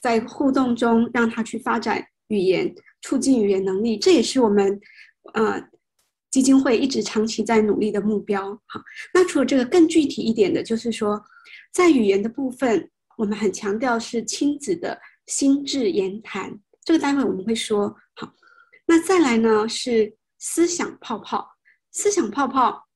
[0.00, 4.80] 在互动中让他去发展语言，促进语言能力，这也是我们，
[5.34, 5.62] 呃，
[6.30, 8.52] 基金会一直长期在努力的目标。
[8.66, 8.80] 好，
[9.14, 11.22] 那除了这个更具体一点的，就是说，
[11.72, 17.96] 在语言的部分，我们很强调是亲子的心智言谈，这个待会我们会说。
[18.14, 18.32] 好，
[18.86, 21.48] 那再来呢是思想泡泡，
[21.92, 22.86] 思想泡泡。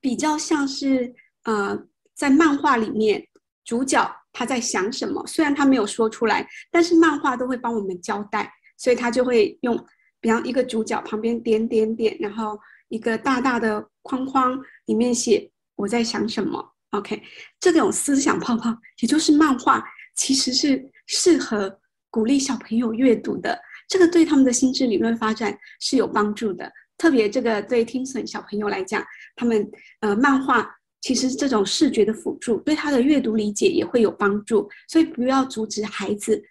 [0.00, 3.26] 比较像是呃，在漫画里面，
[3.64, 9.74] 主角他在想什么，虽然他没有说出来，但是漫画都会帮我们交代，所以他就会用，
[10.20, 16.72] 比方一个主角旁边点点点，然后一个大大的框框里面写我在想什么。
[16.90, 17.22] OK，
[17.58, 19.82] 这种思想泡泡，也就是漫画，
[20.16, 26.70] 其实是适合鼓励小朋友阅读的，这个对他们的心智理论发展是有帮助的。
[26.96, 29.68] 特别这个对听损小朋友来讲，他们
[30.00, 30.68] 呃漫画
[31.04, 36.42] 其实这种视觉的辅助，对他的阅读理解也会有帮助，所以不要阻止孩子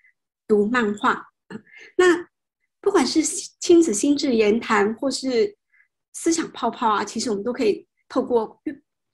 [0.48, 1.14] 读漫画
[1.48, 1.60] 啊。
[1.98, 2.24] 那
[2.80, 3.24] 不管是
[3.60, 5.58] 亲子心智言谈，或是
[6.14, 8.62] 思想泡泡啊，其实我们都可以透过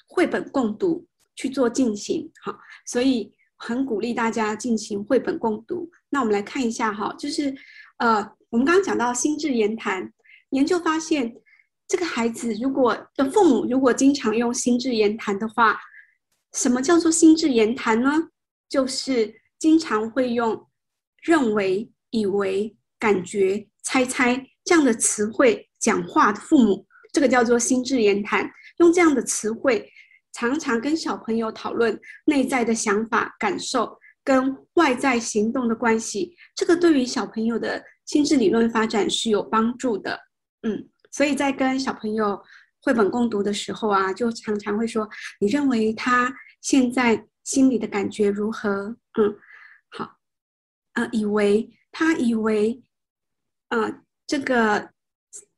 [0.08, 2.60] 绘本共读去做进行哈。
[2.86, 5.90] 所以很鼓励大家进行绘本共读。
[6.10, 7.56] 那我们来看一下哈，就是
[8.00, 8.18] 呃
[8.50, 10.12] 我们刚刚讲到心智言谈。
[10.50, 11.34] 研究发现，
[11.90, 15.78] 这个孩子如果的父母如果经常用心智言谈的话，
[16.54, 18.30] 什么叫做心智言谈呢？
[18.70, 20.68] 就是经常会用
[21.24, 28.48] 认为、以为、感觉、猜猜这样的词汇讲话的父母，这个叫做心智言谈。
[28.78, 29.92] 用这样的词汇，
[30.32, 40.20] 常常跟小朋友讨论内在的想法、感受跟外在行动的关系，这个对于小朋友的心智理论发展是有帮助的。
[40.62, 42.42] 嗯，所以在跟小朋友
[42.82, 45.10] 绘本共读的时候啊，就常常会说
[45.42, 49.36] ：“你认为他现在心里的感觉如何？”嗯，
[49.90, 50.18] 好，
[50.94, 52.82] 呃，以为他以为，
[53.70, 54.92] 呃，这个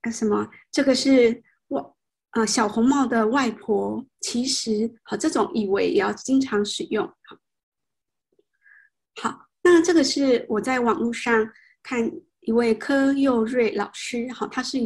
[0.02, 1.84] 呃什么，这个是外
[2.32, 7.06] 呃小红帽的外婆，其实好，这种以为也要经常使用。
[7.06, 7.38] 好，
[9.22, 11.52] 好，那这个是我在网络上
[11.84, 12.12] 看。
[12.42, 14.80] 一位柯佑瑞老师，好，他是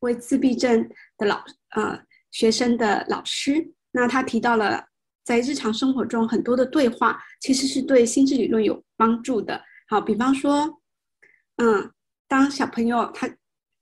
[0.00, 3.72] 为自闭症的老呃学生的老师。
[3.92, 4.84] 那他提到了
[5.24, 9.62] 在日常生活中很多的对话，其实是对心智理论有帮助的。
[9.88, 10.80] 好，比方说，
[11.56, 11.90] 嗯，
[12.28, 13.28] 当小朋友他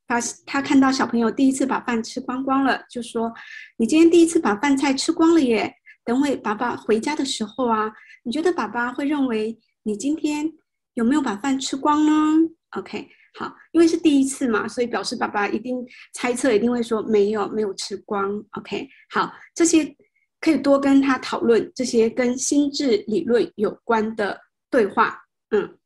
[0.06, 3.32] 发他看到小朋友第一次把饭吃光光了，就说
[3.76, 5.74] ：“你今天第一次把饭菜吃光了耶！
[6.04, 10.50] 等会爸爸回家的时候啊，你觉得爸爸会认为你今天
[10.94, 15.76] 有没有把饭吃光呢？” OK，好，因为是第一次嘛，所以表示爸爸一定
[16.12, 18.44] 猜测，一定会说没有，没有吃光。
[18.58, 19.94] OK，好，这些
[20.40, 24.36] 可以多跟他讨论这些跟心智理论有关的
[24.68, 25.16] 对话。
[25.50, 25.78] 嗯，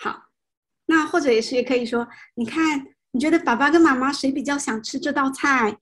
[0.00, 0.22] 好，
[0.86, 5.76] 那或者也是也可以说，你看，你觉得爸爸跟妈妈谁比较想吃这道菜？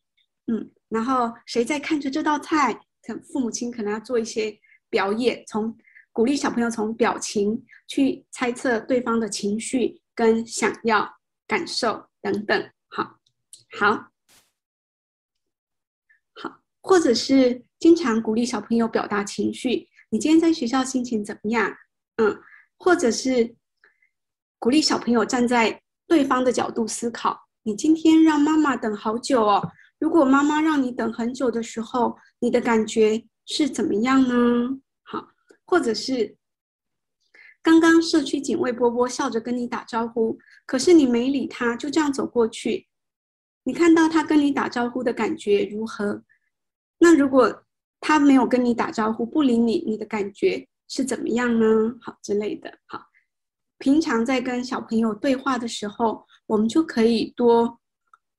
[0.51, 2.73] 嗯，然后谁在看着这道菜？
[3.07, 5.77] 可父母亲可能要做一些表演，从
[6.11, 10.01] 鼓励小朋友从表情去猜测对方的情绪。
[10.19, 11.09] 跟想要
[11.49, 13.19] 感受等等，好，
[13.81, 14.11] 好，
[16.35, 19.89] 好，或者是经常鼓励小朋友表达情绪。
[20.11, 21.75] 你今天在学校心情怎么样？
[22.17, 22.39] 嗯，
[22.79, 23.57] 或者是
[24.59, 27.49] 鼓励小朋友站在对方的角度思考。
[27.63, 29.73] 你今天让妈妈等好久哦。
[29.99, 34.79] 如果妈妈让你等很久的时候，你的感觉是怎么样呢？
[35.03, 35.29] 好，
[35.65, 36.38] 或者是。
[37.63, 42.87] 刚刚社区警卫波波笑着跟你打招呼，可是你没理他，就这样走过去。
[43.65, 46.23] 你看到他跟你打招呼的感觉如何？
[46.99, 47.65] 那如果
[48.01, 51.95] 他没有跟你打招呼，不理你，你的感觉是怎么样呢？
[52.01, 52.79] 好之类的。
[52.87, 53.01] 好，
[53.79, 57.79] 平常在跟小朋友对话的时候，我们就可以多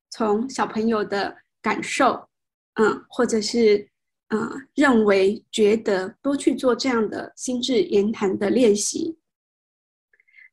[0.10, 2.30] 从小朋友的感受，
[2.76, 3.89] 嗯，或者是
[4.30, 9.18] 嗯认为、觉得，多去做这样的心智言谈的练习。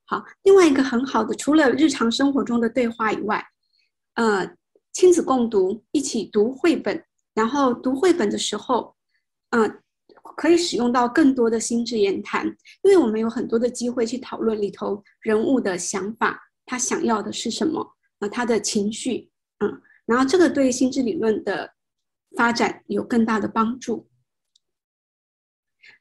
[0.05, 3.45] 好，另外一个很好的，除了日常生活中的对话以外，
[4.15, 4.57] 呃，
[4.93, 7.05] 亲子共读，一起读绘本，
[7.35, 8.95] 然后读绘本的时候，
[9.51, 9.83] 嗯，
[10.37, 12.47] 可以使用到更多的心智言谈，
[12.83, 17.87] 因为我们有很多的机会去讨论里头人物的想法，他想要的是什么
[18.21, 21.71] 啊，他的情绪，嗯，然后这个对心智理论的
[22.37, 24.09] 发展有更大的帮助。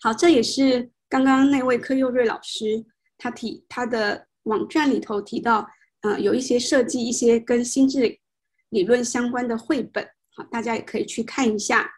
[0.02, 2.86] 好，这也是刚刚那位柯佑瑞老师。
[3.18, 5.66] 他提他的网站里头提到，
[6.02, 8.20] 呃，有一些设计一些跟心智
[8.70, 10.06] 理论相关的绘本，
[10.36, 11.90] 好，大家也可以去看一下。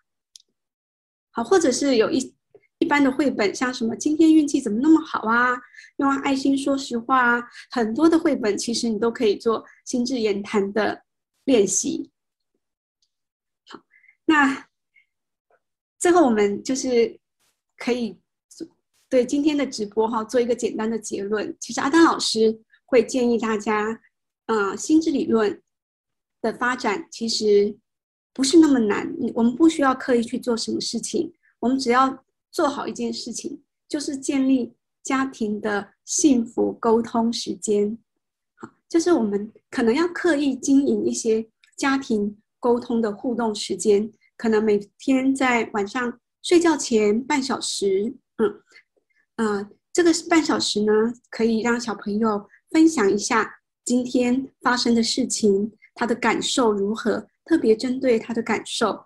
[1.32, 2.36] 好，或者是有一
[2.78, 5.58] 一般的绘本，像什么今天运气怎么那么好啊？
[5.98, 11.04] 用爱心说实话啊，很多的绘本其实你都可以做心智言谈的
[11.46, 12.12] 练习。
[14.28, 14.68] 那
[16.00, 17.20] 最后我们就是
[17.76, 18.16] 可以。
[19.10, 21.56] 对今天的直播哈，做一个简单的结论。
[21.62, 23.98] 其实阿丹老师会建议大家，
[24.48, 25.62] 啊，心智理论
[26.42, 27.74] 的发展其实
[28.34, 29.10] 不是那么难。
[29.34, 32.22] 我们不需要刻意去做什么事情，我们只要
[32.52, 34.74] 做好一件事情，就是建立
[35.04, 37.98] 家庭的幸福沟通时间。
[38.56, 41.48] 好，就是我们可能要刻意经营一些
[41.78, 48.62] 家庭沟通的互动时间，可能每天在晚上睡觉前半小时，嗯。
[49.38, 50.92] 呃，这个半小时呢，
[51.30, 59.06] 可以让小朋友分享一下今天发生的事情，他的感受如何，特别针对他的感受，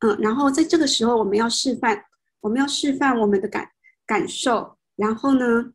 [0.00, 2.04] 嗯，然后在这个时候，我们要示范，
[2.40, 3.70] 我们要示范我们的感
[4.04, 5.72] 感受，然后呢，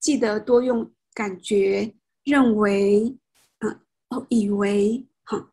[0.00, 1.94] 记得多用感觉、
[2.24, 3.16] 认为，
[3.60, 3.80] 嗯，
[4.10, 5.48] 哦，以为，好，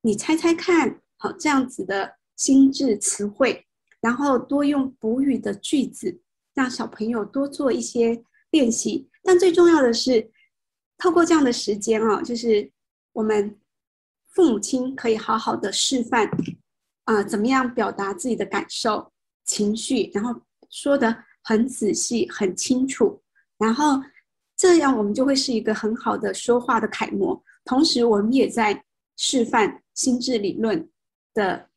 [0.00, 3.66] 你猜猜看，好，这样子的心智词汇，
[4.00, 6.22] 然后多用补语的句子。
[6.54, 8.20] 让小朋友多做一些
[8.50, 10.28] 练习，但最重要的是，
[10.96, 12.68] 透过这样的时间啊，就是
[13.12, 13.56] 我们
[14.26, 16.28] 父母亲可以好好的示范
[17.04, 19.12] 啊，怎么样表达自己的感受、
[19.44, 20.34] 情绪，然后
[20.68, 23.22] 说的很仔细、很清楚，
[23.56, 24.02] 然后
[24.56, 27.40] 这样我们就会是一个很好的说话的楷模。
[27.64, 28.84] 同时，我们也在
[29.16, 30.90] 示范心智理论
[31.34, 31.67] 的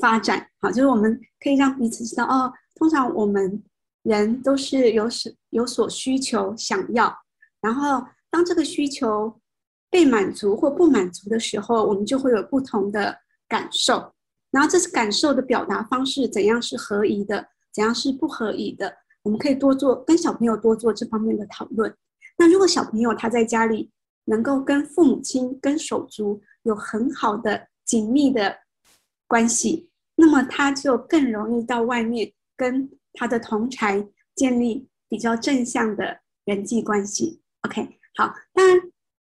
[0.00, 3.62] 发展，好，就是我们可以让彼此知道哦，通常我们。
[4.04, 7.16] 人都是有所有所需求想要，
[7.60, 9.40] 然后当这个需求
[9.88, 13.16] 被满足或不满足的时候，我们就会有不同的
[13.46, 14.12] 感受。
[14.50, 21.94] 然后这是感受的表达方式，怎样是合宜的，怎样是不合宜的，我们可以多做跟小朋友多做这方面的讨论。
[22.36, 23.88] 那如果小朋友他在家里
[24.24, 28.58] 能够跟父母亲、跟手足有很好的紧密的
[29.32, 32.90] 关系，那么他就更容易到外面跟。
[33.14, 34.02] 他的同才
[34.34, 37.42] 建立比较正向的人际关系。
[37.60, 38.80] OK，好，当然，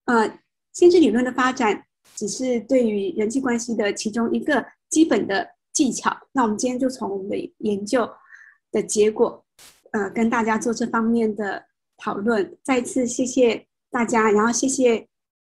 [0.05, 0.39] 呃，
[0.73, 1.85] 心智理论的发展
[2.15, 6.17] 只是对于人际关系的其中一个基本的技巧。
[6.31, 8.09] 那我们今天就从我们的研究
[8.71, 9.45] 的结果，
[9.91, 11.61] 呃，跟大家做这方面的
[11.97, 12.57] 讨论。
[12.63, 15.05] 再次谢谢大家，然后谢谢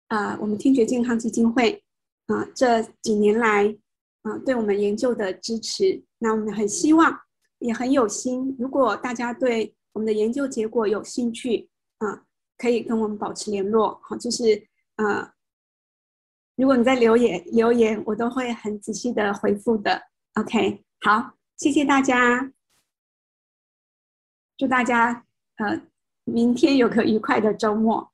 [0.07, 1.83] 呃我们听觉健康基金会
[2.25, 3.77] 啊这几年来
[4.25, 6.03] 啊对我们研究的支持。
[6.19, 7.17] 那我们很希望。
[7.59, 8.53] 也很有心。
[8.59, 11.67] 如果大家对我们的研究结果有兴趣，
[11.97, 12.23] 啊，
[12.57, 13.97] 可以跟我们保持联络。
[14.03, 14.67] 好，就是
[14.97, 15.31] 呃，
[16.57, 19.99] 如果你在留言留言，我都会很仔细的回复的。
[20.33, 22.51] OK，好，谢谢大家，
[24.57, 25.81] 祝大家呃
[26.25, 28.11] 明天有个愉快的周末。